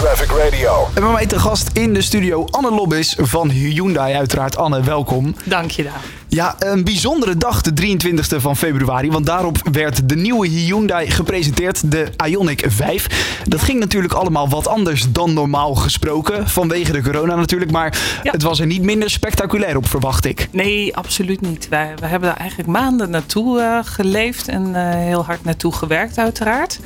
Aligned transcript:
Traffic 0.00 0.30
Radio. 0.30 0.88
En 0.94 1.02
bij 1.02 1.12
mij 1.12 1.26
te 1.26 1.38
gast 1.38 1.70
in 1.72 1.94
de 1.94 2.02
studio 2.02 2.44
Anne 2.50 2.70
Lobbis 2.70 3.16
van 3.18 3.48
Hyundai. 3.50 4.14
Uiteraard 4.14 4.56
Anne, 4.56 4.82
welkom. 4.82 5.34
Dank 5.44 5.70
je 5.70 5.82
daar. 5.82 6.00
Ja, 6.28 6.54
een 6.58 6.84
bijzondere 6.84 7.36
dag, 7.36 7.60
de 7.62 7.72
23e 7.82 8.36
van 8.40 8.56
februari. 8.56 9.10
Want 9.10 9.26
daarop 9.26 9.56
werd 9.72 10.08
de 10.08 10.16
nieuwe 10.16 10.46
Hyundai 10.48 11.10
gepresenteerd, 11.10 11.90
de 11.90 12.06
Ioniq 12.28 12.66
5. 12.68 13.42
Dat 13.48 13.62
ging 13.62 13.78
natuurlijk 13.80 14.12
allemaal 14.12 14.48
wat 14.48 14.66
anders 14.68 15.04
dan 15.12 15.32
normaal 15.34 15.74
gesproken. 15.74 16.48
Vanwege 16.48 16.92
de 16.92 17.02
corona 17.02 17.34
natuurlijk. 17.34 17.70
Maar 17.70 17.98
Ja. 18.22 18.32
het 18.32 18.42
was 18.42 18.60
er 18.60 18.66
niet 18.66 18.82
minder 18.82 19.10
spectaculair 19.10 19.76
op, 19.76 19.86
verwacht 19.86 20.24
ik. 20.24 20.48
Nee, 20.52 20.96
absoluut 20.96 21.40
niet. 21.40 21.68
Wij, 21.68 21.92
we 22.00 22.06
hebben 22.06 22.28
daar 22.28 22.38
eigenlijk 22.38 22.68
maanden 22.68 23.10
naartoe 23.10 23.60
eh, 23.60 23.78
geleefd 23.82 24.48
en 24.48 24.74
eh, 24.74 24.94
heel 24.94 25.24
hard 25.24 25.44
naartoe 25.44 25.72
gewerkt, 25.72 26.18
uiteraard. 26.18 26.78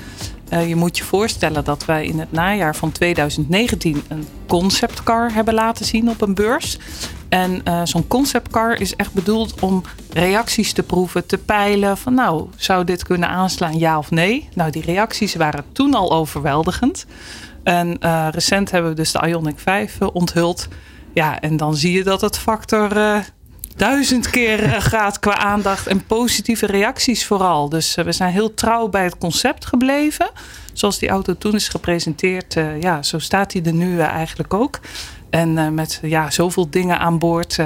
Eh, 0.54 0.68
je 0.68 0.76
moet 0.76 0.98
je 0.98 1.04
voorstellen 1.04 1.64
dat 1.64 1.84
wij 1.84 2.06
in 2.06 2.18
het 2.18 2.32
najaar 2.32 2.76
van 2.76 2.92
2019 2.92 4.02
een 4.08 4.26
conceptcar 4.46 5.32
hebben 5.32 5.54
laten 5.54 5.84
zien 5.84 6.10
op 6.10 6.20
een 6.20 6.34
beurs. 6.34 6.78
En 7.28 7.60
eh, 7.64 7.80
zo'n 7.84 8.06
conceptcar 8.08 8.80
is 8.80 8.96
echt 8.96 9.12
bedoeld 9.12 9.60
om 9.60 9.82
reacties 10.12 10.72
te 10.72 10.82
proeven, 10.82 11.26
te 11.26 11.38
peilen. 11.38 11.96
Van 11.96 12.14
nou, 12.14 12.48
zou 12.56 12.84
dit 12.84 13.02
kunnen 13.02 13.28
aanslaan, 13.28 13.78
ja 13.78 13.98
of 13.98 14.10
nee? 14.10 14.48
Nou, 14.54 14.70
die 14.70 14.82
reacties 14.82 15.34
waren 15.34 15.64
toen 15.72 15.94
al 15.94 16.12
overweldigend. 16.12 17.06
En 17.62 17.98
eh, 17.98 18.28
recent 18.30 18.70
hebben 18.70 18.90
we 18.90 18.96
dus 18.96 19.12
de 19.12 19.28
Ioniq 19.28 19.56
5 19.56 20.00
eh, 20.00 20.08
onthuld. 20.12 20.68
Ja, 21.14 21.40
en 21.40 21.56
dan 21.56 21.76
zie 21.76 21.92
je 21.92 22.04
dat 22.04 22.20
het 22.20 22.38
factor 22.38 22.88
duizend 23.76 24.30
keer 24.30 24.62
eh, 24.64 24.80
gaat 24.80 25.18
qua 25.18 25.36
aandacht 25.36 25.86
en 25.86 26.06
positieve 26.06 26.66
reacties 26.66 27.26
vooral. 27.26 27.68
Dus 27.68 27.96
eh, 27.96 28.04
we 28.04 28.12
zijn 28.12 28.32
heel 28.32 28.54
trouw 28.54 28.88
bij 28.88 29.04
het 29.04 29.18
concept 29.18 29.66
gebleven. 29.66 30.30
Zoals 30.72 30.98
die 30.98 31.08
auto 31.08 31.36
toen 31.38 31.54
is 31.54 31.68
gepresenteerd, 31.68 32.56
eh, 32.56 32.80
ja, 32.80 33.02
zo 33.02 33.18
staat 33.18 33.52
hij 33.52 33.62
er 33.62 33.72
nu 33.72 34.00
eigenlijk 34.00 34.54
ook. 34.54 34.80
En 35.30 35.74
met 35.74 35.98
ja, 36.02 36.30
zoveel 36.30 36.70
dingen 36.70 36.98
aan 36.98 37.18
boord 37.18 37.58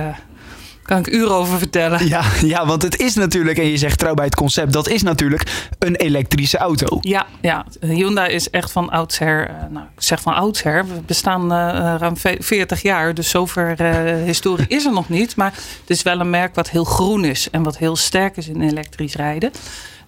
kan 0.89 0.99
ik 0.99 1.07
uren 1.07 1.35
over 1.35 1.59
vertellen. 1.59 2.07
Ja, 2.09 2.23
ja, 2.41 2.67
want 2.67 2.83
het 2.83 3.01
is 3.01 3.15
natuurlijk, 3.15 3.59
en 3.59 3.67
je 3.67 3.77
zegt 3.77 3.99
trouw 3.99 4.15
bij 4.15 4.25
het 4.25 4.35
concept, 4.35 4.73
dat 4.73 4.89
is 4.89 5.03
natuurlijk 5.03 5.69
een 5.79 5.97
elektrische 5.97 6.59
auto. 6.59 6.99
Ja, 7.01 7.27
ja, 7.41 7.67
Hyundai 7.81 8.33
is 8.33 8.51
echt 8.51 8.73
van 8.73 8.91
oudsher. 8.91 9.49
eh, 9.49 9.55
nou, 9.71 9.87
ik 9.97 10.03
zeg 10.03 10.21
van 10.21 10.35
oudsher. 10.35 10.87
We 10.87 11.01
bestaan 11.07 11.43
eh, 11.53 11.95
ruim 11.99 12.17
ve- 12.17 12.37
40 12.41 12.83
jaar. 12.83 13.15
Dus 13.15 13.31
zover 13.31 13.81
eh, 13.81 14.25
historie 14.25 14.67
is 14.69 14.85
er 14.85 14.93
nog 14.93 15.09
niet. 15.09 15.37
Maar 15.37 15.53
het 15.81 15.91
is 15.91 16.03
wel 16.03 16.21
een 16.21 16.31
merk 16.31 16.55
wat 16.55 16.71
heel 16.71 16.85
groen 16.85 17.25
is. 17.25 17.49
En 17.51 17.63
wat 17.63 17.79
heel 17.79 17.97
sterk 17.97 18.37
is 18.37 18.49
in 18.49 18.63
elektrisch 18.63 19.15
rijden. 19.15 19.51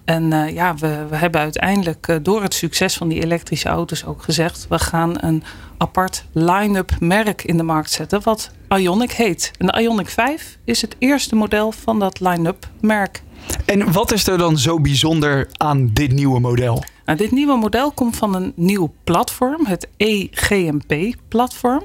En 0.05 0.33
eh, 0.33 0.53
ja, 0.53 0.75
we, 0.75 1.05
we 1.09 1.15
hebben 1.15 1.41
uiteindelijk 1.41 2.07
eh, 2.07 2.15
door 2.21 2.41
het 2.41 2.53
succes 2.53 2.97
van 2.97 3.07
die 3.07 3.23
elektrische 3.23 3.69
auto's 3.69 4.05
ook 4.05 4.21
gezegd... 4.21 4.65
we 4.69 4.79
gaan 4.79 5.15
een 5.19 5.43
apart 5.77 6.25
line-up 6.31 6.91
merk 6.99 7.43
in 7.43 7.57
de 7.57 7.63
markt 7.63 7.91
zetten 7.91 8.21
wat 8.23 8.51
Ioniq 8.79 9.15
heet. 9.15 9.51
En 9.57 9.67
de 9.67 9.81
Ioniq 9.81 10.09
5 10.09 10.57
is 10.63 10.81
het 10.81 10.95
eerste 10.99 11.35
model 11.35 11.71
van 11.71 11.99
dat 11.99 12.19
line-up 12.19 12.69
merk. 12.81 13.23
En 13.65 13.91
wat 13.91 14.11
is 14.11 14.27
er 14.27 14.37
dan 14.37 14.57
zo 14.57 14.79
bijzonder 14.79 15.49
aan 15.57 15.89
dit 15.93 16.11
nieuwe 16.11 16.39
model? 16.39 16.83
Nou, 17.05 17.17
dit 17.17 17.31
nieuwe 17.31 17.57
model 17.57 17.91
komt 17.91 18.15
van 18.15 18.35
een 18.35 18.53
nieuw 18.55 18.93
platform, 19.03 19.65
het 19.65 19.87
EGMP-platform. 19.97 21.83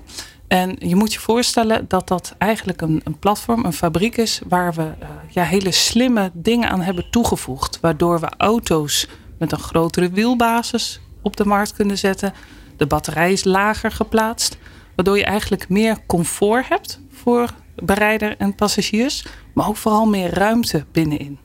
En 0.49 0.77
je 0.79 0.97
moet 0.97 1.13
je 1.13 1.19
voorstellen 1.19 1.85
dat 1.89 2.09
dat 2.09 2.35
eigenlijk 2.39 2.81
een, 2.81 3.01
een 3.05 3.19
platform, 3.19 3.65
een 3.65 3.73
fabriek 3.73 4.17
is, 4.17 4.41
waar 4.49 4.73
we 4.75 4.83
eh, 4.83 5.09
ja, 5.29 5.43
hele 5.43 5.71
slimme 5.71 6.31
dingen 6.35 6.69
aan 6.69 6.81
hebben 6.81 7.11
toegevoegd. 7.11 7.81
Waardoor 7.81 8.21
we 8.21 8.29
auto's 8.37 9.09
met 9.39 9.53
een 9.53 9.59
grotere 9.59 10.11
wielbasis 10.11 11.01
op 11.23 11.37
de 11.37 11.47
markt 11.47 11.73
kunnen 11.73 11.99
zetten. 11.99 12.33
De 12.77 12.87
batterij 12.87 13.33
is 13.33 13.45
lager 13.45 13.91
geplaatst, 13.91 14.59
waardoor 14.95 15.19
je 15.19 15.25
eigenlijk 15.25 15.69
meer 15.69 15.99
comfort 16.07 16.69
hebt 16.69 17.01
voor 17.11 17.51
berijder 17.75 18.37
en 18.37 18.55
passagiers, 18.55 19.27
maar 19.55 19.69
ook 19.69 19.77
vooral 19.77 20.07
meer 20.07 20.35
ruimte 20.35 20.85
binnenin. 20.93 21.39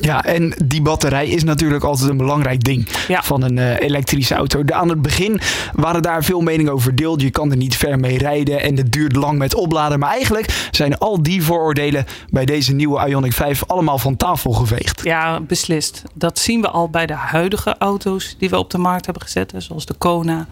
Ja, 0.00 0.24
en 0.24 0.54
die 0.64 0.82
batterij 0.82 1.28
is 1.28 1.44
natuurlijk 1.44 1.84
altijd 1.84 2.10
een 2.10 2.16
belangrijk 2.16 2.64
ding 2.64 2.88
Ja. 3.08 3.22
van 3.22 3.42
een 3.42 3.58
eh, 3.58 3.78
elektrische 3.80 4.34
auto. 4.34 4.64
De- 4.64 4.74
aan 4.74 4.88
het 4.88 5.02
begin 5.02 5.40
waren 5.72 6.02
daar 6.02 6.24
veel 6.24 6.40
meningen 6.40 6.72
over 6.72 6.84
verdeeld. 6.84 7.20
Je 7.20 7.30
kan 7.30 7.50
er 7.50 7.56
niet 7.56 7.76
ver 7.76 7.98
mee 7.98 8.18
rijden 8.18 8.60
en 8.62 8.76
het 8.76 8.92
duurt 8.92 9.16
lang 9.16 9.38
met 9.38 9.54
opladen. 9.54 9.98
Maar 9.98 10.10
eigenlijk 10.10 10.68
zijn 10.70 10.98
al 10.98 11.22
die 11.22 11.42
vooroordelen 11.42 12.04
bij 12.30 12.44
deze 12.44 12.72
nieuwe 12.72 13.08
Ioniq 13.08 13.34
5 13.34 13.64
allemaal 13.66 13.98
van 13.98 14.16
tafel 14.16 14.52
geveegd. 14.52 15.00
Ja, 15.04 15.40
beslist. 15.40 16.02
Dat 16.14 16.38
zien 16.38 16.60
we 16.60 16.68
al 16.68 16.88
bij 16.90 17.06
de 17.06 17.14
huidige 17.14 17.74
auto's 17.78 18.36
die 18.38 18.50
we 18.50 18.58
op 18.58 18.70
de 18.70 18.78
markt 18.78 19.04
hebben 19.04 19.22
gezet. 19.22 19.52
Zoals 19.56 19.86
de 19.86 19.94
Kona, 19.94 20.46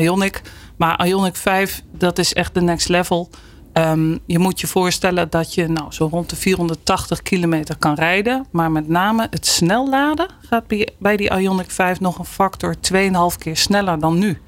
Ioniq. 0.00 0.40
Maar 0.76 1.06
Ioniq 1.06 1.32
5, 1.32 1.82
dat 1.98 2.18
is 2.18 2.32
echt 2.34 2.54
de 2.54 2.60
next 2.60 2.88
level. 2.88 3.30
Ehm, 3.72 4.16
je 4.26 4.38
moet 4.38 4.60
je 4.60 4.66
voorstellen 4.66 5.30
dat 5.30 5.54
je 5.54 5.68
nou, 5.68 5.92
zo 5.92 6.08
rond 6.10 6.30
de 6.30 6.36
480 6.36 7.22
kilometer 7.22 7.76
kan 7.76 7.94
rijden. 7.94 8.46
Maar 8.50 8.70
met 8.70 8.88
name 8.88 9.26
het 9.30 9.46
snel 9.46 9.88
laden 9.88 10.28
gaat 10.40 10.64
bij, 10.98 11.16
die 11.16 11.30
Ioniq 11.30 11.66
5 11.66 12.00
nog 12.00 12.18
een 12.18 12.24
factor 12.24 12.74
2,5 12.80 13.38
keer 13.38 13.56
sneller 13.56 13.98
dan 13.98 14.18
nu. 14.18 14.38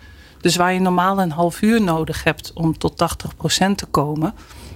Dus 0.41 0.57
waar 0.57 0.73
je 0.73 0.81
normaal 0.81 1.21
een 1.21 1.31
half 1.31 1.63
uur 1.63 1.83
nodig 1.83 2.25
hebt 2.25 2.53
om 2.55 2.79
tot 2.79 2.93
80% 2.93 3.75
te 3.75 3.87
komen... 3.91 4.35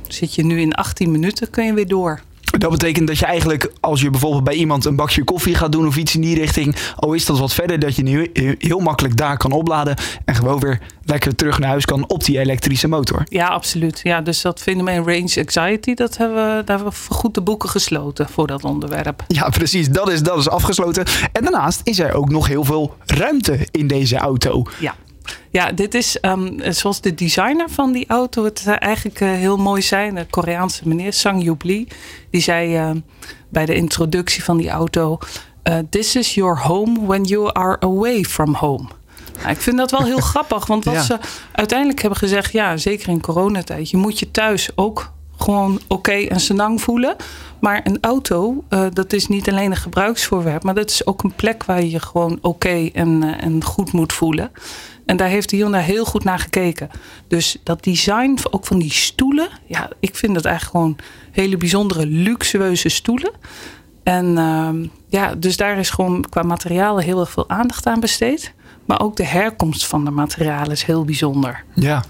zit 0.08 0.34
je 0.34 0.44
nu 0.44 0.60
in 0.60 0.74
18 0.74 1.10
minuten, 1.10 1.50
kun 1.50 1.64
je 1.64 1.74
weer 1.74 1.88
door. 1.88 2.20
Dat 2.58 2.70
betekent 2.70 3.06
dat 3.08 3.18
je 3.18 3.26
eigenlijk, 3.26 3.72
als 3.80 4.00
je 4.00 4.10
bijvoorbeeld 4.10 4.44
bij 4.44 4.54
iemand 4.54 4.84
een 4.84 4.96
bakje 4.96 5.24
koffie 5.24 5.54
gaat 5.54 5.72
doen 5.72 5.86
of 5.86 5.96
iets 5.96 6.14
in 6.14 6.20
die 6.20 6.38
richting, 6.38 6.76
al 6.96 7.12
is 7.12 7.24
dat 7.24 7.38
wat 7.38 7.54
verder, 7.54 7.78
dat 7.78 7.96
je 7.96 8.02
nu 8.02 8.30
heel- 8.58 8.78
makkelijk 8.78 9.16
daar 9.16 9.36
kan 9.36 9.52
opladen 9.52 9.96
en 10.24 10.34
gewoon 10.34 10.60
weer 10.60 10.80
lekker 11.04 11.34
terug 11.34 11.58
naar 11.58 11.68
huis 11.68 11.84
kan 11.84 12.08
op 12.08 12.24
die 12.24 12.38
elektrische 12.38 12.88
motor. 12.88 13.22
Ja, 13.28 13.46
absoluut. 13.46 14.00
Ja, 14.02 14.20
dus 14.20 14.40
dat 14.42 14.60
fenomeen 14.60 15.04
range 15.04 15.34
anxiety, 15.38 15.94
dat 15.94 16.16
hebben 16.16 16.36
we, 16.36 16.64
daar 16.64 16.76
hebben 16.76 16.94
we 17.08 17.14
goed 17.14 17.34
de 17.34 17.40
boeken 17.40 17.68
gesloten 17.68 18.28
voor 18.28 18.46
dat 18.46 18.64
onderwerp. 18.64 19.24
Ja, 19.28 19.48
precies. 19.48 19.88
Dat 19.88 20.10
is, 20.10 20.22
dat 20.22 20.38
is 20.38 20.48
afgesloten. 20.48 21.04
En 21.32 21.42
daarnaast 21.42 21.80
is 21.84 21.98
er 21.98 22.12
ook 22.12 22.28
nog 22.30 22.46
heel 22.46 22.64
veel 22.64 22.94
ruimte 23.04 23.58
in 23.70 23.86
deze 23.86 24.16
auto. 24.16 24.62
Ja. 24.78 24.94
Ja, 25.50 25.72
dit 25.72 25.94
is 25.94 26.20
ehm, 26.20 26.72
zoals 26.72 27.00
de 27.00 27.14
designer 27.14 27.70
van 27.70 27.92
die 27.92 28.06
auto 28.08 28.44
het 28.44 28.62
eh, 28.66 28.74
eigenlijk 28.78 29.20
eh, 29.20 29.28
heel 29.28 29.56
mooi 29.56 29.82
zei. 29.82 30.14
De 30.14 30.26
Koreaanse 30.30 30.88
meneer 30.88 31.12
Sang 31.12 31.44
Yoop 31.44 31.62
Lee. 31.62 31.88
Die 32.30 32.40
zei 32.40 32.76
eh, 32.76 32.90
bij 33.48 33.66
de 33.66 33.74
introductie 33.74 34.44
van 34.44 34.56
die 34.56 34.70
auto... 34.70 35.18
This 35.90 36.16
is 36.16 36.34
your 36.34 36.58
home 36.58 37.06
when 37.06 37.22
you 37.24 37.50
are 37.52 37.80
away 37.80 38.22
from 38.24 38.54
home. 38.54 38.88
Nou, 39.38 39.50
ik 39.50 39.60
vind 39.60 39.76
dat 39.76 39.90
wel 39.90 40.04
heel 40.04 40.20
grappig. 40.32 40.66
Want 40.66 40.84
wat 40.84 40.94
Ja. 40.94 41.02
ze 41.02 41.18
uiteindelijk 41.52 42.00
hebben 42.00 42.18
gezegd... 42.18 42.52
Ja, 42.52 42.76
zeker 42.76 43.08
in 43.08 43.20
coronatijd. 43.20 43.90
Je 43.90 43.96
moet 43.96 44.18
je 44.18 44.30
thuis 44.30 44.70
ook 44.74 45.12
gewoon 45.44 45.80
oké 45.88 46.12
en 46.12 46.40
senang 46.40 46.80
voelen. 46.80 47.16
Maar 47.60 47.80
een 47.84 47.98
auto, 48.00 48.64
eh, 48.68 48.86
dat 48.92 49.12
is 49.12 49.26
niet 49.26 49.50
alleen 49.50 49.70
een 49.70 49.76
gebruiksvoorwerp... 49.76 50.62
maar 50.62 50.74
dat 50.74 50.90
is 50.90 51.06
ook 51.06 51.22
een 51.22 51.34
plek 51.34 51.64
waar 51.64 51.80
je 51.80 51.90
je 51.90 52.00
gewoon 52.00 52.38
oké 52.40 52.88
en, 52.92 53.22
eh, 53.22 53.44
en 53.44 53.64
goed 53.64 53.92
moet 53.92 54.12
voelen. 54.12 54.50
En 55.06 55.16
daar 55.16 55.28
heeft 55.28 55.50
Hyundai 55.50 55.84
heel 55.84 56.04
goed 56.04 56.24
naar 56.24 56.38
gekeken. 56.38 56.90
Dus 57.28 57.56
dat 57.62 57.84
design, 57.84 58.38
ook 58.50 58.66
van 58.66 58.78
die 58.78 58.92
stoelen... 58.92 59.48
ja, 59.66 59.88
ik 60.00 60.16
vind 60.16 60.34
dat 60.34 60.44
eigenlijk 60.44 60.76
gewoon 60.76 60.96
hele 61.30 61.56
bijzondere, 61.56 62.06
luxueuze 62.06 62.88
stoelen. 62.88 63.32
En 64.02 64.38
ehm, 64.38 64.86
ja, 65.08 65.34
dus 65.34 65.56
daar 65.56 65.78
is 65.78 65.90
gewoon 65.90 66.24
qua 66.28 66.42
materialen 66.42 67.04
heel 67.04 67.20
erg 67.20 67.30
veel 67.30 67.48
aandacht 67.48 67.86
aan 67.86 68.00
besteed. 68.00 68.52
Maar 68.84 69.00
ook 69.00 69.16
de 69.16 69.26
herkomst 69.26 69.86
van 69.86 70.04
de 70.04 70.10
materialen 70.10 70.70
is 70.70 70.82
heel 70.82 71.04
bijzonder. 71.04 71.64
Ja. 71.74 72.04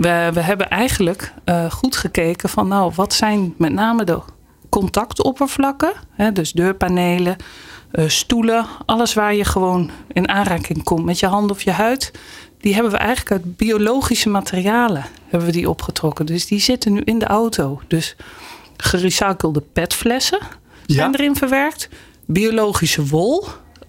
We, 0.00 0.30
we 0.32 0.40
hebben 0.40 0.68
eigenlijk 0.70 1.32
eh, 1.44 1.70
goed 1.70 1.96
gekeken 1.96 2.48
van 2.48 2.68
nou, 2.68 2.92
wat 2.94 3.14
zijn 3.14 3.54
met 3.56 3.72
name 3.72 4.04
de 4.04 4.20
contactoppervlakken. 4.68 5.92
Hè, 6.10 6.32
dus 6.32 6.52
deurpanelen, 6.52 7.36
eh, 7.90 8.08
stoelen, 8.08 8.66
alles 8.86 9.14
waar 9.14 9.34
je 9.34 9.44
gewoon 9.44 9.90
in 10.12 10.28
aanraking 10.28 10.82
komt 10.82 11.04
met 11.04 11.18
je 11.18 11.26
hand 11.26 11.50
of 11.50 11.62
je 11.62 11.70
huid. 11.70 12.10
Die 12.60 12.74
hebben 12.74 12.92
we 12.92 12.98
eigenlijk 12.98 13.30
uit 13.30 13.56
biologische 13.56 14.28
materialen 14.28 15.04
hebben 15.28 15.48
we 15.48 15.54
die 15.54 15.68
opgetrokken. 15.70 16.26
Dus 16.26 16.46
die 16.46 16.60
zitten 16.60 16.92
nu 16.92 17.00
in 17.04 17.18
de 17.18 17.26
auto. 17.26 17.80
Dus 17.88 18.16
gerecyclede 18.76 19.60
petflessen 19.72 20.38
Ja. 20.86 20.94
zijn 20.94 21.14
erin 21.14 21.36
verwerkt. 21.36 21.88
Biologische 22.26 23.06
wol, 23.06 23.44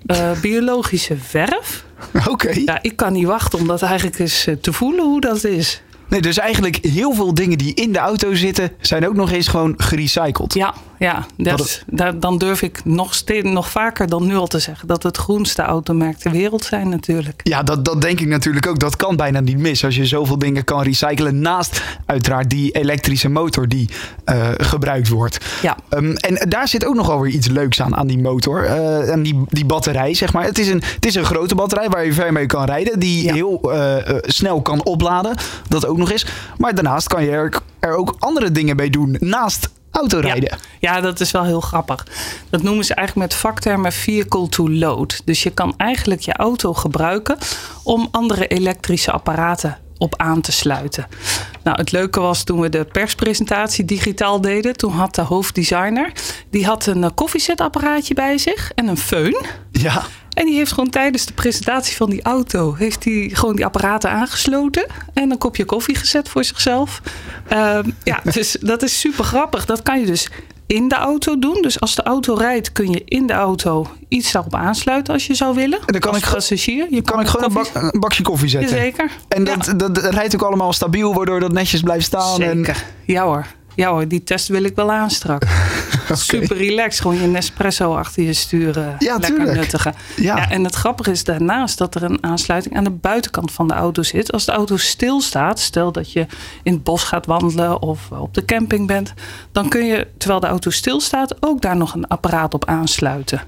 eh, 0.06 0.32
biologische 0.42 1.18
verf. 1.18 1.86
Oké. 2.30 2.50
Ja, 2.50 2.82
ik 2.82 2.96
kan 2.96 3.14
niet 3.14 3.26
wachten 3.26 3.60
om 3.60 3.68
dat 3.68 3.82
eigenlijk 3.82 4.20
eens 4.20 4.48
te 4.62 4.74
voelen 4.74 5.06
hoe 5.06 5.22
dat 5.22 5.44
is. 5.44 5.82
Nee, 6.12 6.22
dus 6.22 6.38
eigenlijk 6.38 6.78
heel 6.86 7.14
veel 7.14 7.34
dingen 7.34 7.58
die 7.58 7.74
in 7.74 7.92
de 7.92 8.00
auto 8.00 8.34
zitten, 8.34 8.72
zijn 8.80 9.08
ook 9.08 9.16
nog 9.16 9.32
eens 9.32 9.48
gewoon 9.48 9.74
gerecycled. 9.78 10.54
Ja, 10.54 10.74
ja 11.02 11.26
dat, 11.38 11.84
het- 11.96 12.22
dan 12.22 12.38
durf 12.38 12.62
ik 12.62 12.82
nog, 12.86 13.14
steeds, 13.16 13.50
nog 13.50 13.70
vaker 13.70 14.08
dan 14.08 14.26
nu 14.28 14.36
al 14.36 14.48
te 14.48 14.60
zeggen 14.60 14.88
dat 14.88 15.04
het 15.04 15.18
groenste 15.18 15.62
automerk 15.62 16.18
ter 16.18 16.32
wereld 16.32 16.64
zijn 16.64 16.90
natuurlijk. 16.90 17.40
Ja, 17.44 17.64
dat, 17.64 17.86
dat 17.86 18.02
denk 18.02 18.20
ik 18.20 18.28
natuurlijk 18.28 18.68
ook. 18.68 18.80
Dat 18.80 18.96
kan 18.96 19.16
bijna 19.16 19.40
niet 19.40 19.58
mis 19.58 19.86
als 19.86 19.96
je 19.96 20.06
zoveel 20.06 20.38
dingen 20.38 20.64
kan 20.64 20.82
recyclen. 20.82 21.40
Naast 21.42 21.82
uiteraard 22.06 22.50
die 22.50 22.72
elektrische 22.72 23.30
motor 23.30 23.68
die 23.68 23.90
eh, 24.26 24.50
gebruikt 24.58 25.10
wordt. 25.10 25.38
Ja. 25.62 25.78
Ehm, 25.90 26.12
en 26.16 26.50
daar 26.50 26.68
zit 26.68 26.86
ook 26.86 26.96
nog 26.96 27.08
wel 27.08 27.20
weer 27.22 27.32
iets 27.34 27.48
leuks 27.48 27.82
aan, 27.82 27.96
aan 27.96 28.08
die 28.08 28.20
motor. 28.20 28.70
aan 29.12 29.24
die, 29.24 29.42
die 29.48 29.66
batterij, 29.66 30.14
zeg 30.14 30.34
maar. 30.34 30.44
Het 30.44 30.60
is, 30.60 30.68
een, 30.68 30.82
het 30.96 31.06
is 31.06 31.16
een 31.16 31.26
grote 31.26 31.56
batterij 31.56 31.90
waar 31.90 32.06
je 32.06 32.14
ver 32.14 32.34
mee 32.34 32.46
kan 32.46 32.66
rijden. 32.66 33.00
Die 33.00 33.24
Ja. 33.24 33.34
heel 33.34 33.72
eh, 33.74 34.16
snel 34.22 34.62
kan 34.62 34.84
opladen. 34.84 35.36
Dat 35.68 35.86
ook 35.86 35.98
nog 35.98 36.12
eens. 36.12 36.26
Maar 36.58 36.76
daarnaast 36.76 37.08
kan 37.08 37.24
je 37.24 37.32
er, 37.32 37.54
er 37.80 37.96
ook 37.96 38.16
andere 38.20 38.52
dingen 38.52 38.76
mee 38.76 38.90
doen. 38.90 39.16
Naast 39.20 39.70
autorijden. 39.92 40.58
Ja, 40.80 41.02
dat 41.02 41.20
is 41.20 41.32
wel 41.32 41.44
heel 41.44 41.62
grappig. 41.62 42.06
Dat 42.50 42.64
noemen 42.64 42.86
ze 42.86 42.94
eigenlijk 42.94 43.28
met 43.32 43.40
vaktermen 43.40 43.92
vehicle 43.92 44.50
to 44.50 44.70
load. 44.70 45.22
Dus 45.26 45.44
je 45.44 45.50
kan 45.50 45.74
eigenlijk 45.78 46.22
je 46.22 46.34
auto 46.34 46.74
gebruiken 46.74 47.38
om 47.84 48.08
andere 48.12 48.48
elektrische 48.48 49.12
apparaten 49.12 49.78
op 49.98 50.16
aan 50.18 50.42
te 50.42 50.52
sluiten. 50.52 51.08
Nou, 51.64 51.78
het 51.78 51.92
leuke 51.92 52.20
was 52.20 52.44
toen 52.44 52.60
we 52.60 52.70
de 52.70 52.86
perspresentatie 52.86 53.86
digitaal 53.86 54.42
deden. 54.42 54.78
Toen 54.78 54.92
had 54.92 55.16
de 55.16 55.22
hoofddesigner, 55.22 56.12
die 56.50 56.66
had 56.66 56.86
een 56.86 57.04
eh, 57.04 57.10
koffiezetapparaatje 57.16 58.14
bij 58.14 58.38
zich 58.38 58.72
en 58.76 58.88
een 58.88 58.98
föhn. 58.98 59.46
Ja. 59.72 60.04
En 60.42 60.48
die 60.48 60.56
heeft 60.56 60.72
gewoon 60.72 60.90
tijdens 60.90 61.26
de 61.26 61.34
presentatie 61.34 61.96
van 61.96 62.10
die 62.10 62.22
auto... 62.22 62.76
heeft 62.76 63.04
hij 63.04 63.30
gewoon 63.34 63.56
die 63.56 63.66
apparaten 63.66 64.10
aangesloten... 64.10 64.86
en 65.14 65.32
een 65.32 65.38
kopje 65.38 65.66
koffie 65.66 65.96
gezet 65.96 66.30
voor 66.30 66.44
zichzelf. 66.44 67.02
Ehm, 67.48 67.90
ja, 68.04 68.20
dus 68.34 68.58
dat 68.62 68.84
is 68.84 69.00
super 69.00 69.24
grappig. 69.24 69.66
Dat 69.66 69.82
kan 69.82 70.00
je 70.00 70.06
dus 70.06 70.30
in 70.68 70.88
de 70.88 70.96
auto 70.96 71.40
doen. 71.40 71.62
Dus 71.62 71.80
als 71.80 71.96
de 71.96 72.04
auto 72.04 72.34
rijdt 72.34 72.72
kun 72.72 72.92
je 72.92 73.02
in 73.06 73.28
de 73.28 73.34
auto 73.34 73.88
iets 74.08 74.32
daarop 74.32 74.56
aansluiten... 74.56 75.14
als 75.14 75.28
je 75.28 75.34
zou 75.34 75.56
willen. 75.56 75.80
En 75.80 75.86
dan 75.86 76.00
kan 76.00 76.14
als 76.14 76.24
ik 76.24 76.30
passagier. 76.30 76.88
Je 76.90 77.02
Kan 77.02 77.20
ik 77.20 77.28
gewoon 77.28 77.46
een, 77.46 77.54
koffie- 77.54 77.74
bak- 77.74 77.94
een 77.94 78.00
bakje 78.00 78.24
koffie 78.24 78.50
zetten? 78.50 78.76
Jazeker. 78.78 79.12
En 79.28 79.44
dat, 79.44 79.74
dat, 79.78 79.98
rijdt 79.98 80.36
ook 80.36 80.42
allemaal 80.44 80.74
stabiel, 80.74 81.14
waardoor 81.14 81.40
dat 81.40 81.52
netjes 81.52 81.82
blijft 81.82 82.06
staan. 82.06 82.42
En, 82.42 82.56
Zeker. 82.58 82.84
Ja 83.06 83.24
hoor. 83.24 83.46
Ja 83.82 83.90
hoor, 83.90 84.08
die 84.08 84.24
test 84.24 84.48
wil 84.48 84.64
ik 84.64 84.76
wel 84.76 84.92
aanstrak. 84.92 85.44
Super 86.12 86.58
relaxed. 86.58 87.02
Gewoon 87.02 87.22
je 87.22 87.28
Nespresso 87.28 87.96
achter 87.96 88.24
je 88.24 88.34
sturen. 88.34 88.96
Ja, 89.00 89.14
lekker 89.14 89.36
tuurlijk. 89.36 89.58
nuttigen. 89.58 89.94
Ja. 90.16 90.38
Ja. 90.38 90.50
en 90.50 90.64
het 90.64 90.76
grappige 90.76 91.12
is 91.12 91.24
daarnaast 91.24 91.78
dat 91.78 91.96
er 91.96 92.04
een 92.04 92.24
aansluiting 92.24 92.76
aan 92.76 92.84
de 92.84 92.90
buitenkant 92.90 93.52
van 93.52 93.68
de 93.68 93.74
auto 93.74 94.04
zit. 94.04 94.32
Als 94.32 94.46
de 94.46 94.52
auto 94.52 94.78
stilstaat, 94.78 95.60
stel 95.60 95.92
dat 95.92 96.12
je 96.12 96.26
in 96.64 96.74
het 96.74 96.84
bos 96.84 97.04
gaat 97.04 97.26
wandelen 97.26 97.82
of 97.82 98.12
op 98.12 98.34
de 98.34 98.46
camping 98.46 98.88
bent. 98.88 99.14
Dan 99.52 99.70
kun 99.70 99.86
je, 99.86 100.08
terwijl 100.18 100.40
de 100.40 100.48
auto 100.48 100.70
stilstaat, 100.70 101.36
ook 101.40 101.62
daar 101.62 101.78
nog 101.78 101.94
een 101.94 102.08
apparaat 102.08 102.54
op 102.54 102.66
aansluiten. 102.66 103.42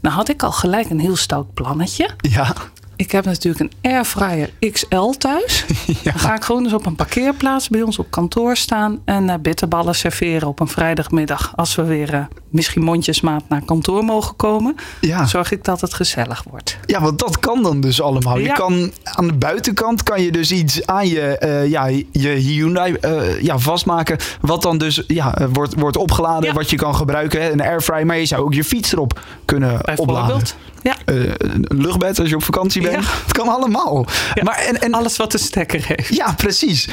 Nou 0.00 0.14
had 0.14 0.28
ik 0.28 0.42
al 0.42 0.52
gelijk 0.52 0.90
een 0.90 1.00
heel 1.00 1.16
stout 1.16 1.54
plannetje. 1.54 2.10
ja. 2.16 2.54
Ik 3.00 3.10
heb 3.10 3.24
natuurlijk 3.24 3.60
een 3.60 3.90
airfryer 3.90 4.50
XL 4.70 5.10
thuis. 5.10 5.64
Dan 6.04 6.18
ga 6.18 6.34
ik 6.34 6.44
gewoon 6.44 6.64
eens 6.64 6.72
op 6.72 6.86
een 6.86 6.94
parkeerplaats 6.94 7.68
bij 7.68 7.82
ons 7.82 7.98
op 7.98 8.10
kantoor 8.10 8.56
staan 8.56 9.00
en 9.04 9.30
eh, 9.30 9.38
bitterballen 9.38 9.94
serveren 9.94 10.48
op 10.48 10.60
een 10.60 10.68
vrijdagmiddag. 10.68 11.52
Als 11.56 11.74
we 11.74 11.84
weer 11.84 12.14
eh, 12.14 12.24
misschien 12.50 12.82
mondjesmaat 12.82 13.42
naar 13.48 13.62
kantoor 13.64 14.04
mogen 14.04 14.36
komen, 14.36 14.76
Ja. 15.00 15.26
zorg 15.26 15.52
ik 15.52 15.64
dat 15.64 15.80
het 15.80 15.94
gezellig 15.94 16.44
wordt. 16.50 16.78
Ja, 16.86 17.00
want 17.00 17.18
dat 17.18 17.38
kan 17.40 17.62
dan 17.62 17.80
dus 17.80 18.00
allemaal. 18.00 18.38
Je 18.38 18.52
kan 18.52 18.92
aan 19.04 19.26
de 19.26 19.32
buitenkant 19.32 20.02
kan 20.02 20.22
je 20.22 20.32
dus 20.32 20.50
iets 20.52 20.86
aan 20.86 21.08
je, 21.08 21.20
eh, 21.38 21.66
ja, 21.70 21.86
je 22.12 22.28
Hyundai 22.28 22.92
eh, 22.94 23.40
ja, 23.40 23.58
vastmaken. 23.58 24.16
Wat 24.40 24.62
dan 24.62 24.78
dus 24.78 25.04
ja, 25.06 25.38
eh, 25.38 25.46
wordt, 25.52 25.74
wordt 25.80 25.96
opgeladen, 25.96 26.48
Ja. 26.48 26.52
wat 26.54 26.70
je 26.70 26.76
kan 26.76 26.94
gebruiken. 26.94 27.42
hè, 27.42 27.50
Een 27.52 27.62
airfryer, 27.62 28.06
maar 28.06 28.18
je 28.18 28.26
zou 28.26 28.42
ook 28.42 28.54
je 28.54 28.64
fiets 28.64 28.92
erop 28.92 29.20
kunnen 29.44 29.98
opladen. 29.98 30.42
Ja, 30.82 30.96
Eh, 31.04 31.16
een 31.38 31.66
luchtbed 31.68 32.18
als 32.18 32.28
je 32.28 32.34
op 32.34 32.42
vakantie 32.44 32.82
bent. 32.82 33.04
Ja. 33.04 33.10
Het 33.24 33.32
kan 33.32 33.48
allemaal. 33.48 34.06
Ja. 34.34 34.42
Maar, 34.42 34.58
en, 34.58 34.80
en, 34.80 34.94
alles 34.94 35.16
wat 35.16 35.32
een 35.32 35.38
stekker 35.38 35.84
heeft. 35.86 36.14
ja, 36.14 36.32
precies. 36.36 36.88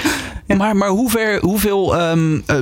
Maar, 0.57 0.75
maar 0.75 0.89
hoe 0.89 1.09
ver, 1.09 1.39
hoeveel 1.41 1.97
ehm, 1.97 2.39
eh, 2.45 2.57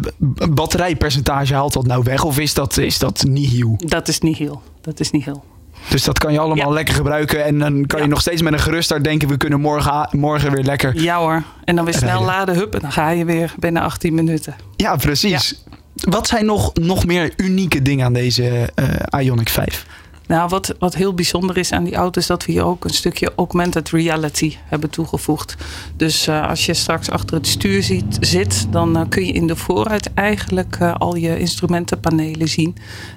batterijpercentage 0.50 1.54
haalt 1.54 1.74
dat 1.74 1.88
nou 1.88 2.04
weg? 2.04 2.24
Of 2.24 2.40
is 2.40 2.54
dat, 2.54 2.78
is 2.86 3.00
dat 3.00 3.24
nihil? 3.28 3.76
Dat 3.78 4.08
is 4.08 4.20
niet 4.20 4.38
heel. 4.38 4.62
Dat 4.82 5.00
is 5.00 5.12
niet 5.12 5.26
heel. 5.26 5.44
Dus 5.90 6.04
dat 6.04 6.18
kan 6.20 6.34
je 6.34 6.40
allemaal 6.40 6.68
Ja. 6.68 6.74
lekker 6.74 6.94
gebruiken. 6.96 7.44
En 7.46 7.60
dan 7.60 7.86
kan 7.86 8.02
je 8.02 8.08
nog 8.08 8.22
steeds 8.22 8.42
met 8.42 8.54
een 8.54 8.60
gerust 8.60 8.90
hart 8.90 9.04
denken... 9.04 9.28
we 9.28 9.38
kunnen 9.38 9.60
morgen, 9.62 10.08
morgen 10.12 10.52
weer 10.52 10.64
lekker... 10.64 11.02
Ja 11.02 11.18
hoor. 11.18 11.44
En 11.64 11.76
dan 11.76 11.86
weer 11.86 11.94
snel 11.94 12.10
Rijden. 12.10 12.26
laden, 12.26 12.56
hup, 12.56 12.74
en 12.76 12.80
dan 12.82 12.92
ga 12.92 13.10
je 13.10 13.26
weer 13.26 13.54
binnen 13.60 13.82
18 13.82 14.14
minuten. 14.14 14.56
Ja, 14.76 14.96
precies. 14.96 15.64
Wat 15.96 16.28
zijn 16.28 16.46
nog, 16.46 16.74
nog 16.74 17.06
meer 17.06 17.34
unieke 17.38 17.82
dingen 17.82 18.06
aan 18.06 18.14
deze 18.14 18.70
eh, 18.76 19.26
Ioniq 19.26 19.44
5? 19.52 19.86
Nou, 20.28 20.50
wat, 20.50 20.76
wat 20.80 20.96
heel 20.96 21.14
bijzonder 21.14 21.58
is 21.58 21.72
aan 21.72 21.84
die 21.84 21.96
auto 21.96 22.20
is 22.20 22.28
dat 22.28 22.46
we 22.46 22.52
hier 22.52 22.66
ook 22.66 22.84
een 22.84 22.94
stukje 22.94 23.32
augmented 23.36 23.90
reality 23.90 24.56
hebben 24.66 24.90
toegevoegd. 24.90 25.56
Dus 25.96 26.28
eh, 26.28 26.50
als 26.50 26.66
je 26.66 26.74
straks 26.74 27.10
achter 27.10 27.38
het 27.38 27.48
stuur 27.48 28.04
zit, 28.20 28.68
dan 28.72 28.98
eh, 28.98 29.04
kun 29.10 29.26
je 29.26 29.32
in 29.32 29.48
de 29.48 29.56
voorruit 29.56 30.14
eigenlijk 30.14 30.78
eh, 30.80 30.94
al 30.94 31.16
je 31.16 31.40
instrumentenpanelen 31.40 32.48
zien. 32.48 32.76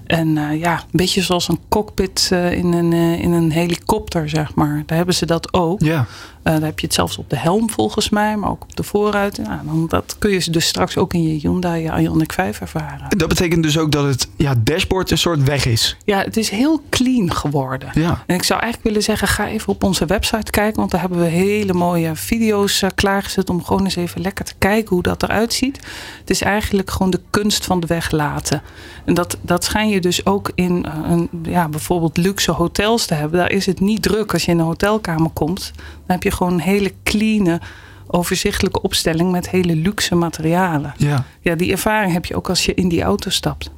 En 0.08 0.38
eh, 0.38 0.60
ja, 0.60 0.72
een 0.72 0.86
beetje 0.90 1.22
zoals 1.22 1.48
een 1.48 1.58
cockpit 1.68 2.28
eh, 2.32 2.52
in, 2.52 2.72
een, 2.72 2.92
eh, 2.92 3.20
in 3.20 3.32
een 3.32 3.50
helikopter, 3.50 4.28
zeg 4.28 4.54
maar. 4.54 4.82
Daar 4.86 4.96
hebben 4.96 5.14
ze 5.14 5.26
dat 5.26 5.52
ook. 5.52 5.80
Ja. 5.80 6.06
Daar 6.42 6.62
heb 6.62 6.78
je 6.78 6.86
het 6.86 6.94
zelfs 6.94 7.18
op 7.18 7.30
de 7.30 7.36
helm 7.36 7.70
volgens 7.70 8.08
mij, 8.08 8.36
maar 8.36 8.50
ook 8.50 8.62
op 8.62 8.76
de 8.76 8.82
voorruit. 8.82 9.36
Dan, 9.44 9.86
dat 9.88 10.16
kun 10.18 10.30
je 10.30 10.50
dus 10.50 10.66
straks 10.66 10.96
ook 10.96 11.14
in 11.14 11.22
je 11.22 11.38
Hyundai 11.38 11.90
Ioniq 11.90 12.34
5 12.34 12.60
ervaren. 12.60 13.18
Dat 13.18 13.28
betekent 13.28 13.62
dus 13.62 13.78
ook 13.78 13.92
dat 13.92 14.04
het 14.04 14.28
ja, 14.36 14.54
dashboard 14.58 15.10
een 15.10 15.18
soort 15.18 15.42
weg 15.42 15.66
is. 15.66 15.96
Ja, 16.04 16.18
het 16.18 16.36
is 16.36 16.50
heel 16.50 16.82
clean 16.90 17.32
geworden. 17.32 17.90
Ja. 17.94 18.22
En 18.26 18.34
ik 18.34 18.42
zou 18.42 18.60
eigenlijk 18.60 18.88
willen 18.88 19.02
zeggen, 19.02 19.28
ga 19.28 19.48
even 19.48 19.68
op 19.68 19.82
onze 19.82 20.06
website 20.06 20.50
kijken. 20.50 20.76
Want 20.76 20.90
daar 20.90 21.00
hebben 21.00 21.18
we 21.18 21.26
hele 21.26 21.72
mooie 21.72 22.16
video's 22.16 22.84
klaargezet 22.94 23.50
om 23.50 23.64
gewoon 23.64 23.84
eens 23.84 23.96
even 23.96 24.20
lekker 24.20 24.44
te 24.44 24.54
kijken 24.58 24.88
hoe 24.88 25.02
dat 25.02 25.22
eruit 25.22 25.52
ziet. 25.52 25.76
Het 26.20 26.30
is 26.30 26.42
eigenlijk 26.42 26.90
gewoon 26.90 27.10
de 27.10 27.20
kunst 27.30 27.64
van 27.64 27.80
de 27.80 27.86
weg 27.86 28.10
laten. 28.10 28.62
En 29.04 29.14
dat, 29.14 29.38
dat 29.40 29.64
schijn 29.64 29.88
je 29.88 29.97
dus 30.00 30.26
ook 30.26 30.50
in 30.54 30.84
eh, 30.84 30.92
een, 31.10 31.28
ja, 31.42 31.68
bijvoorbeeld 31.68 32.16
luxe 32.16 32.50
hotels 32.52 33.06
te 33.06 33.14
hebben. 33.14 33.38
Daar 33.38 33.50
is 33.50 33.66
het 33.66 33.80
niet 33.80 34.02
druk 34.02 34.32
als 34.32 34.44
je 34.44 34.50
in 34.50 34.58
een 34.58 34.64
hotelkamer 34.64 35.30
komt. 35.30 35.72
Dan 35.76 35.86
heb 36.06 36.22
je 36.22 36.30
gewoon 36.30 36.52
een 36.52 36.60
hele 36.60 36.92
clean, 37.02 37.60
overzichtelijke 38.06 38.82
opstelling 38.82 39.30
met 39.30 39.50
hele 39.50 39.74
luxe 39.76 40.14
materialen. 40.14 40.94
Ja. 40.96 41.24
Ja, 41.40 41.54
die 41.54 41.70
ervaring 41.72 42.12
heb 42.12 42.24
je 42.24 42.36
ook 42.36 42.48
als 42.48 42.64
je 42.64 42.74
in 42.74 42.88
die 42.88 43.02
auto 43.02 43.30
stapt 43.30 43.70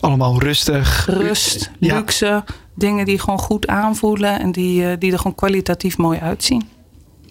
Allemaal 0.00 0.40
rustig. 0.40 1.06
rust, 1.10 1.70
Ja. 1.78 1.94
luxe, 1.96 2.44
dingen 2.74 3.04
die 3.04 3.18
gewoon 3.18 3.38
goed 3.38 3.66
aanvoelen 3.66 4.40
en 4.40 4.52
die, 4.52 4.86
eh, 4.90 4.96
die 4.98 5.12
er 5.12 5.16
gewoon 5.18 5.34
kwalitatief 5.34 5.96
mooi 5.98 6.18
uitzien. 6.18 6.68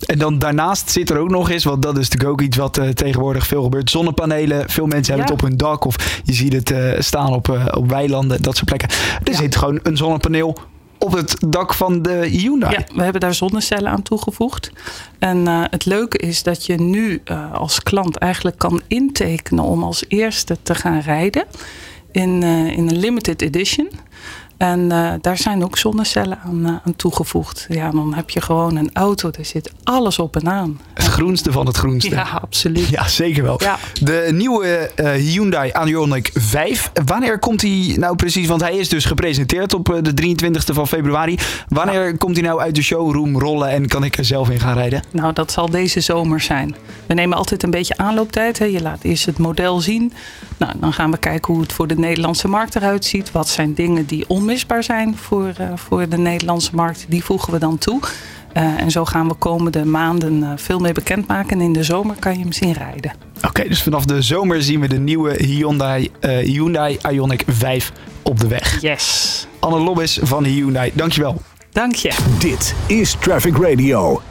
En 0.05 0.17
dan 0.17 0.39
daarnaast 0.39 0.91
zit 0.91 1.09
er 1.09 1.17
ook 1.17 1.29
nog 1.29 1.49
eens, 1.49 1.63
want 1.63 1.81
dat 1.81 1.97
is 1.97 2.09
natuurlijk 2.09 2.31
ook 2.31 2.41
iets 2.41 2.57
wat 2.57 2.77
eh, 2.77 2.89
tegenwoordig 2.89 3.47
veel 3.47 3.63
gebeurt. 3.63 3.89
Zonnepanelen. 3.89 4.69
Veel 4.69 4.87
mensen 4.87 5.13
hebben 5.13 5.33
het 5.33 5.43
op 5.43 5.49
hun 5.49 5.57
dak 5.57 5.85
of 5.85 6.21
je 6.23 6.33
ziet 6.33 6.53
het 6.53 6.71
eh, 6.71 6.99
staan 6.99 7.33
op, 7.33 7.49
eh, 7.49 7.65
op 7.71 7.89
weilanden, 7.89 8.41
dat 8.41 8.55
soort 8.55 8.65
plekken. 8.65 8.89
Er 9.23 9.35
zit 9.35 9.55
gewoon 9.55 9.79
een 9.83 9.97
zonnepaneel 9.97 10.57
op 10.97 11.11
het 11.11 11.35
dak 11.47 11.73
van 11.73 12.01
de 12.01 12.27
Hyundai. 12.31 12.71
Ja, 12.71 12.95
we 12.95 13.03
hebben 13.03 13.21
daar 13.21 13.33
zonnecellen 13.33 13.91
aan 13.91 14.01
toegevoegd. 14.01 14.71
En 15.19 15.47
het 15.47 15.85
leuke 15.85 16.17
is 16.17 16.43
dat 16.43 16.65
je 16.65 16.75
nu 16.75 17.21
als 17.53 17.83
klant 17.83 18.17
eigenlijk 18.17 18.57
kan 18.57 18.81
intekenen 18.87 19.63
om 19.63 19.83
als 19.83 20.03
eerste 20.07 20.57
te 20.63 20.75
gaan 20.75 20.99
rijden 20.99 21.45
in, 22.11 22.43
in 22.43 22.87
een 22.87 22.97
limited 22.97 23.41
edition. 23.41 23.89
En 24.61 24.91
eh, 24.91 25.13
daar 25.21 25.37
zijn 25.37 25.63
ook 25.63 25.77
zonnecellen 25.77 26.39
aan, 26.45 26.65
eh, 26.65 26.75
aan 26.85 26.95
toegevoegd. 26.95 27.65
Ja, 27.69 27.91
dan 27.91 28.13
heb 28.13 28.29
je 28.29 28.41
gewoon 28.41 28.75
een 28.75 28.89
auto, 28.93 29.31
daar 29.31 29.45
zit 29.45 29.71
alles 29.83 30.19
op 30.19 30.35
en 30.35 30.49
aan. 30.49 30.79
Het 30.93 31.05
groenste 31.05 31.51
van 31.51 31.65
het 31.65 31.77
groenste. 31.77 32.09
Ja, 32.09 32.39
absoluut. 32.41 32.87
Ja, 32.87 33.07
zeker 33.07 33.43
wel. 33.43 33.61
Ja. 33.63 33.77
De 34.01 34.29
nieuwe 34.31 34.67
eh, 34.67 35.11
Hyundai 35.11 35.71
Ioniq 35.71 36.31
5. 36.33 36.91
Wanneer 37.05 37.39
komt 37.39 37.61
hij 37.61 37.95
nou 37.97 38.15
precies? 38.15 38.47
Want 38.47 38.61
hij 38.61 38.77
is 38.77 38.89
dus 38.89 39.05
gepresenteerd 39.05 39.73
op 39.73 39.99
de 40.01 40.35
23e 40.35 40.73
van 40.73 40.87
februari. 40.87 41.37
Wanneer 41.67 42.17
komt 42.17 42.35
hij 42.35 42.45
nou 42.45 42.59
uit 42.61 42.75
de 42.75 42.81
showroom 42.81 43.39
rollen 43.39 43.69
en 43.69 43.87
kan 43.87 44.03
ik 44.03 44.17
er 44.17 44.25
zelf 44.25 44.49
in 44.49 44.59
gaan 44.59 44.77
rijden? 44.77 45.03
Nou, 45.11 45.33
dat 45.33 45.51
zal 45.51 45.69
deze 45.69 45.99
zomer 45.99 46.39
zijn. 46.39 46.75
We 47.05 47.13
nemen 47.13 47.37
altijd 47.37 47.63
een 47.63 47.71
beetje 47.71 47.97
aanlooptijd. 47.97 48.59
Hè. 48.59 48.65
Je 48.65 48.81
laat 48.81 49.03
eerst 49.03 49.25
het 49.25 49.37
model 49.37 49.79
zien. 49.79 50.13
Nou, 50.61 50.73
dan 50.79 50.93
gaan 50.93 51.11
we 51.11 51.17
kijken 51.17 51.53
hoe 51.53 51.61
het 51.61 51.73
voor 51.73 51.87
de 51.87 51.97
Nederlandse 51.97 52.47
markt 52.47 52.75
eruit 52.75 53.05
ziet. 53.05 53.31
Wat 53.31 53.49
zijn 53.49 53.73
dingen 53.73 54.05
die 54.05 54.25
onmisbaar 54.27 54.83
zijn 54.83 55.17
voor, 55.17 55.53
eh, 55.57 55.67
voor 55.75 56.09
de 56.09 56.17
Nederlandse 56.17 56.75
markt? 56.75 57.05
Die 57.07 57.23
voegen 57.23 57.53
we 57.53 57.59
dan 57.59 57.77
toe. 57.77 57.99
Eh, 58.53 58.63
en 58.63 58.91
zo 58.91 59.05
gaan 59.05 59.27
we 59.27 59.33
komende 59.33 59.85
maanden 59.85 60.43
eh, 60.43 60.51
veel 60.55 60.79
meer 60.79 60.93
bekendmaken. 60.93 61.51
En 61.51 61.61
in 61.61 61.73
de 61.73 61.83
zomer 61.83 62.15
kan 62.19 62.33
je 62.33 62.39
hem 62.39 62.51
zien 62.51 62.73
rijden. 62.73 63.13
Oké, 63.41 63.67
dus 63.67 63.83
vanaf 63.83 64.05
de 64.05 64.21
zomer 64.21 64.63
zien 64.63 64.79
we 64.79 64.87
de 64.87 64.99
nieuwe 64.99 65.43
Hyundai, 65.45 66.09
eh, 66.19 66.37
Hyundai 66.37 66.97
Ioniq 66.97 67.45
5 67.47 67.91
op 68.21 68.39
de 68.39 68.47
weg. 68.47 68.81
Yes. 68.81 69.47
Anne 69.59 69.79
Lobbes 69.79 70.19
van 70.21 70.43
Hyundai, 70.43 70.91
dankjewel. 70.93 71.41
Dank 71.71 71.95
je. 71.95 72.11
Dit 72.39 72.75
is 72.87 73.15
Traffic 73.19 73.57
Radio. 73.57 74.21